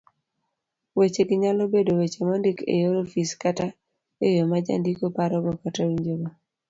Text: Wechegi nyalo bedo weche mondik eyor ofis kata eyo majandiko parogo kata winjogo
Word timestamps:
Wechegi 0.97 1.35
nyalo 1.41 1.63
bedo 1.73 1.91
weche 1.99 2.21
mondik 2.27 2.57
eyor 2.75 2.95
ofis 3.03 3.31
kata 3.41 3.67
eyo 4.27 4.43
majandiko 4.51 5.05
parogo 5.15 5.51
kata 5.61 5.81
winjogo 5.87 6.27